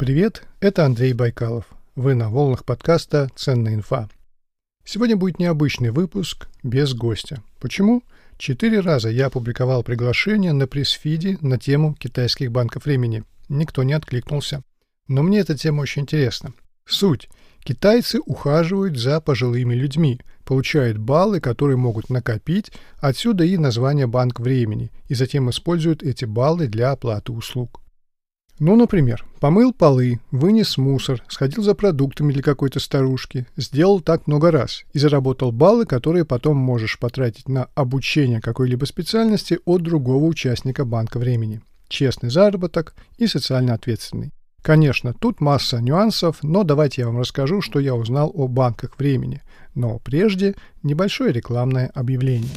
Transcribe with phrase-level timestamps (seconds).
[0.00, 1.66] Привет, это Андрей Байкалов.
[1.94, 4.08] Вы на волнах подкаста «Ценная инфа».
[4.82, 7.42] Сегодня будет необычный выпуск без гостя.
[7.60, 8.02] Почему?
[8.38, 13.24] Четыре раза я опубликовал приглашение на пресс-фиде на тему китайских банков времени.
[13.50, 14.62] Никто не откликнулся.
[15.06, 16.54] Но мне эта тема очень интересна.
[16.86, 17.28] Суть.
[17.62, 24.90] Китайцы ухаживают за пожилыми людьми, получают баллы, которые могут накопить, отсюда и название «банк времени»,
[25.08, 27.82] и затем используют эти баллы для оплаты услуг.
[28.60, 34.50] Ну, например, помыл полы, вынес мусор, сходил за продуктами для какой-то старушки, сделал так много
[34.50, 40.84] раз и заработал баллы, которые потом можешь потратить на обучение какой-либо специальности от другого участника
[40.84, 41.62] банка времени.
[41.88, 44.30] Честный заработок и социально ответственный.
[44.60, 49.40] Конечно, тут масса нюансов, но давайте я вам расскажу, что я узнал о банках времени.
[49.74, 52.50] Но прежде небольшое рекламное объявление.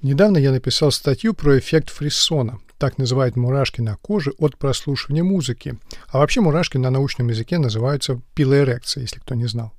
[0.00, 2.60] Недавно я написал статью про эффект фриссона.
[2.78, 5.76] Так называют мурашки на коже от прослушивания музыки.
[6.06, 9.72] А вообще мурашки на научном языке называются пилоэрекция, если кто не знал.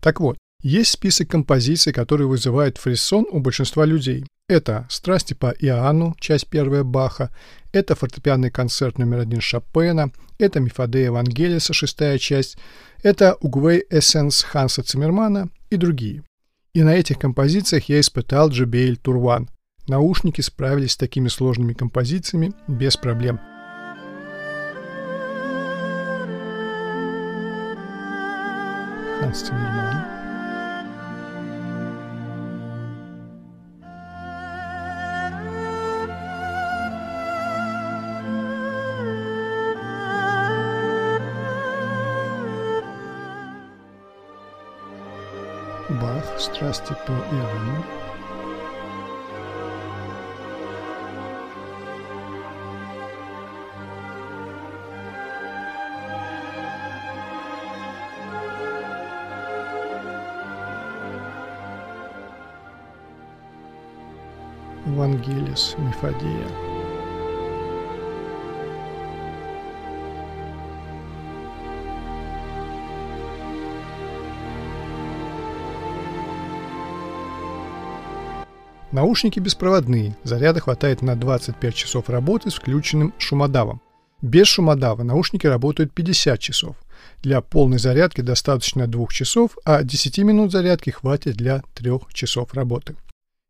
[0.00, 4.24] Так вот, есть список композиций, которые вызывают фрисон у большинства людей.
[4.48, 7.30] Это «Страсти по Иоанну», часть первая Баха,
[7.72, 12.58] это фортепианный концерт номер один Шопена, это Мифадея Евангелиса, шестая часть,
[13.02, 16.22] это Угвей Эссенс Ханса Циммермана и другие.
[16.74, 19.46] И на этих композициях я испытал JBL Turwan.
[19.88, 23.38] Наушники справились с такими сложными композициями без проблем.
[29.20, 30.21] Ханс Циммерман.
[46.22, 47.84] Бах, страсти по Иоанну.
[64.86, 66.71] Вангелис Мефодия.
[78.92, 83.80] Наушники беспроводные, заряда хватает на 25 часов работы с включенным шумодавом.
[84.20, 86.76] Без шумодава наушники работают 50 часов.
[87.22, 92.94] Для полной зарядки достаточно 2 часов, а 10 минут зарядки хватит для 3 часов работы.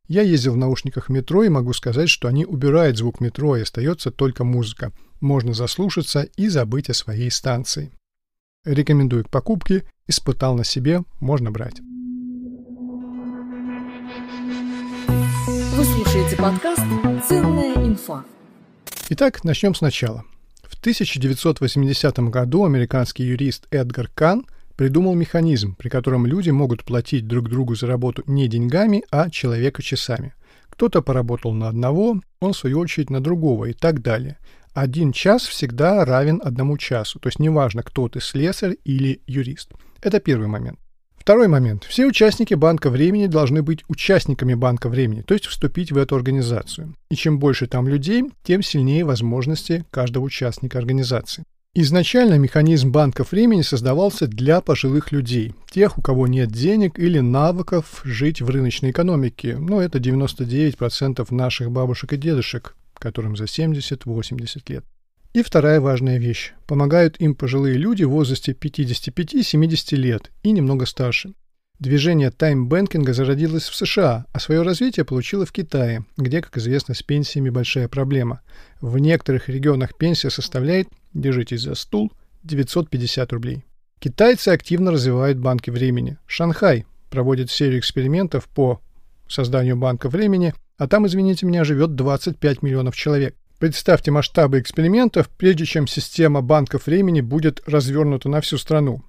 [0.07, 4.13] Я ездил в наушниках метро и могу сказать, что они убирают звук метро и остается
[4.13, 4.93] только музыка.
[5.21, 7.91] Можно заслушаться и забыть о своей станции.
[8.65, 11.81] Рекомендую к покупке, испытал на себе, можно брать.
[15.93, 16.83] Слушаете подкаст
[17.29, 18.25] «Ценная инфа».
[19.11, 20.25] Итак, начнем сначала.
[20.63, 27.51] В 1980 году американский юрист Эдгар Кан придумал механизм, при котором люди могут платить друг
[27.51, 30.33] другу за работу не деньгами, а человека-часами.
[30.71, 34.39] Кто-то поработал на одного, он в свою очередь на другого и так далее.
[34.73, 39.73] Один час всегда равен одному часу, то есть неважно, кто ты, слесарь или юрист.
[40.01, 40.79] Это первый момент.
[41.23, 41.85] Второй момент.
[41.85, 46.97] Все участники банка времени должны быть участниками банка времени, то есть вступить в эту организацию.
[47.13, 51.45] И чем больше там людей, тем сильнее возможности каждого участника организации.
[51.77, 58.01] Изначально механизм банков времени создавался для пожилых людей, тех, у кого нет денег или навыков
[58.03, 59.57] жить в рыночной экономике.
[59.57, 64.85] Но это 99% наших бабушек и дедушек, которым за 70-80 лет.
[65.33, 66.53] И вторая важная вещь.
[66.67, 71.33] Помогают им пожилые люди в возрасте 55-70 лет и немного старше.
[71.79, 77.03] Движение таймбэнкинга зародилось в США, а свое развитие получило в Китае, где, как известно, с
[77.03, 78.43] пенсиями большая проблема.
[78.83, 82.13] В некоторых регионах пенсия составляет, держитесь за стул,
[82.43, 83.65] 950 рублей.
[84.01, 86.19] Китайцы активно развивают банки времени.
[86.27, 88.81] Шанхай проводит серию экспериментов по
[89.29, 93.35] созданию банка времени, а там, извините меня, живет 25 миллионов человек.
[93.63, 99.05] Представьте масштабы экспериментов, прежде чем система банков времени будет развернута на всю страну.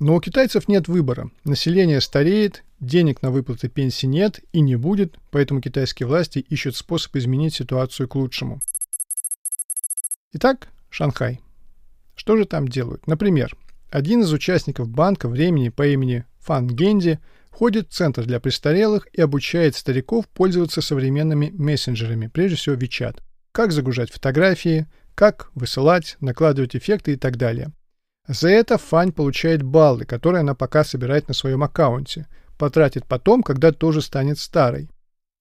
[0.00, 1.30] Но у китайцев нет выбора.
[1.44, 7.14] Население стареет, денег на выплаты пенсии нет и не будет, поэтому китайские власти ищут способ
[7.14, 8.60] изменить ситуацию к лучшему.
[10.32, 11.40] Итак, Шанхай.
[12.16, 13.06] Что же там делают?
[13.06, 13.56] Например,
[13.88, 17.20] один из участников банка времени по имени Фан Генди
[17.52, 23.20] ходит в центр для престарелых и обучает стариков пользоваться современными мессенджерами, прежде всего WeChat
[23.52, 27.72] как загружать фотографии, как высылать, накладывать эффекты и так далее.
[28.26, 32.26] За это Фань получает баллы, которые она пока собирает на своем аккаунте.
[32.58, 34.90] потратит потом, когда тоже станет старой.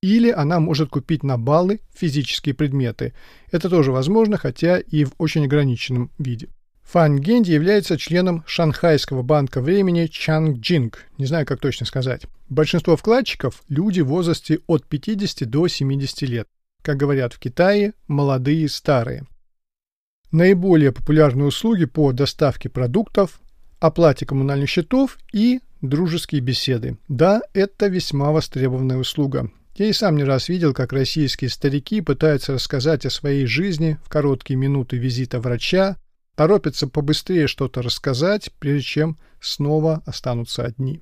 [0.02, 3.14] Или она может купить на баллы физические предметы.
[3.52, 6.48] Это тоже возможно, хотя и в очень ограниченном виде.
[6.84, 11.06] Фан Генди является членом Шанхайского банка времени Чангджинг.
[11.18, 12.24] Не знаю, как точно сказать.
[12.48, 16.48] Большинство вкладчиков– люди в возрасте от 50 до 70 лет.
[16.82, 19.26] Как говорят в Китае, молодые и старые.
[20.32, 23.40] Наиболее популярные услуги по доставке продуктов,
[23.80, 26.98] оплате коммунальных счетов и дружеские беседы.
[27.08, 29.52] Да, это весьма востребованная услуга.
[29.76, 34.10] Я и сам не раз видел, как российские старики пытаются рассказать о своей жизни в
[34.10, 35.96] короткие минуты визита врача,
[36.36, 41.02] торопятся побыстрее что-то рассказать, прежде чем снова останутся одни.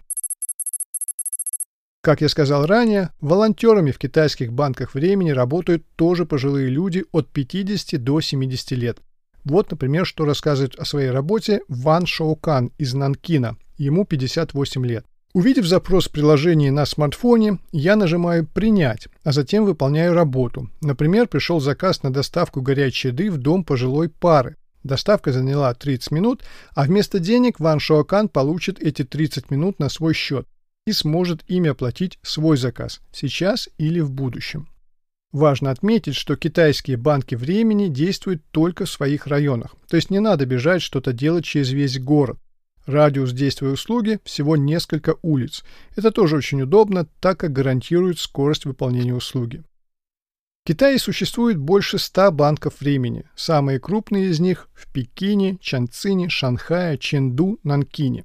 [2.08, 8.02] Как я сказал ранее, волонтерами в китайских банках времени работают тоже пожилые люди от 50
[8.02, 9.00] до 70 лет.
[9.44, 13.58] Вот, например, что рассказывает о своей работе Ван Шоукан из Нанкина.
[13.78, 15.06] Ему 58 лет.
[15.34, 20.70] Увидев запрос в приложении на смартфоне, я нажимаю «Принять», а затем выполняю работу.
[20.82, 24.56] Например, пришел заказ на доставку горячей еды в дом пожилой пары.
[24.84, 30.14] Доставка заняла 30 минут, а вместо денег Ван Шоакан получит эти 30 минут на свой
[30.14, 30.48] счет
[30.88, 34.70] и сможет ими оплатить свой заказ сейчас или в будущем.
[35.34, 40.46] Важно отметить, что китайские банки времени действуют только в своих районах, то есть не надо
[40.46, 42.40] бежать что-то делать через весь город.
[42.86, 45.66] Радиус действия услуги всего несколько улиц.
[45.98, 49.64] Это тоже очень удобно, так как гарантирует скорость выполнения услуги.
[50.64, 53.26] В Китае существует больше 100 банков времени.
[53.36, 58.24] Самые крупные из них в Пекине, Чанцине, Шанхае, Ченду, Нанкине.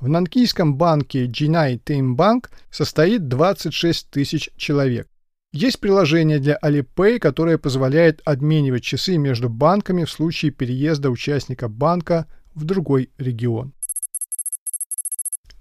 [0.00, 5.06] В нанкийском банке Jinai Теймбанк состоит 26 тысяч человек.
[5.52, 12.26] Есть приложение для Alipay, которое позволяет обменивать часы между банками в случае переезда участника банка
[12.54, 13.74] в другой регион.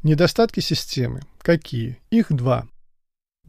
[0.04, 1.22] Недостатки системы.
[1.42, 2.00] Какие?
[2.10, 2.66] Их два.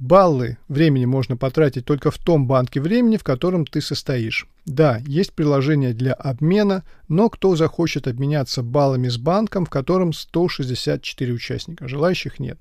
[0.00, 4.48] Баллы времени можно потратить только в том банке времени, в котором ты состоишь.
[4.64, 11.34] Да, есть приложение для обмена, но кто захочет обменяться баллами с банком, в котором 164
[11.34, 11.86] участника?
[11.86, 12.58] Желающих нет.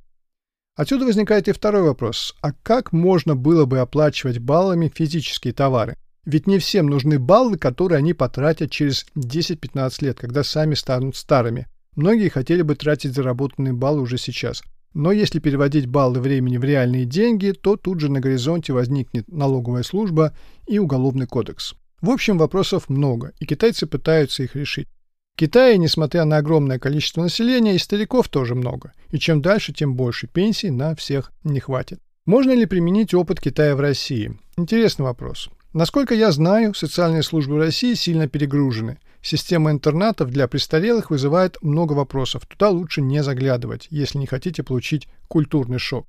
[0.76, 2.36] Отсюда возникает и второй вопрос.
[2.42, 5.96] А как можно было бы оплачивать баллами физические товары?
[6.26, 11.68] Ведь не всем нужны баллы, которые они потратят через 10-15 лет, когда сами станут старыми.
[11.96, 14.62] Многие хотели бы тратить заработанные баллы уже сейчас.
[14.94, 19.84] Но если переводить баллы времени в реальные деньги, то тут же на горизонте возникнет налоговая
[19.84, 20.36] служба
[20.68, 21.76] и уголовный кодекс.
[22.02, 24.88] В общем, вопросов много, и китайцы пытаются их решить.
[25.36, 29.96] В Китае, несмотря на огромное количество населения, и стариков тоже много, и чем дальше, тем
[29.96, 32.00] больше пенсий на всех не хватит.
[32.26, 34.38] Можно ли применить опыт Китая в России?
[34.58, 35.50] Интересный вопрос.
[35.74, 42.46] Насколько я знаю, социальные службы России сильно перегружены– Система интернатов для престарелых вызывает много вопросов.
[42.46, 46.08] Туда лучше не заглядывать, если не хотите получить культурный шок.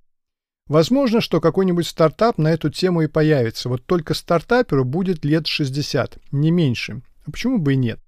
[0.67, 3.69] Возможно, что какой-нибудь стартап на эту тему и появится.
[3.69, 7.03] Вот только стартаперу будет лет 60, не меньше.
[7.27, 7.99] А почему бы и нет?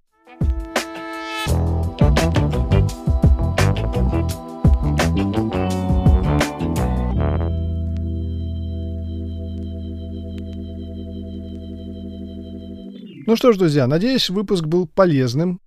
[13.26, 15.60] Ну что ж, друзья, надеюсь, выпуск был полезным,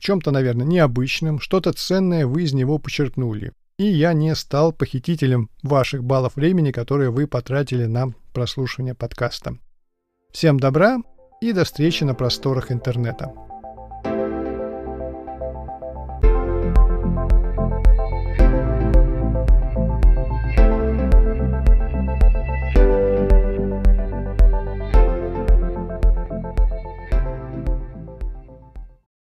[0.00, 3.52] чем-то, наверное, необычным, что-то ценное вы из него почерпнули.
[3.78, 9.58] И я не стал похитителем ваших баллов времени, которые вы потратили на прослушивание подкаста.
[10.32, 10.98] Всем добра
[11.40, 13.32] и до встречи на просторах интернета.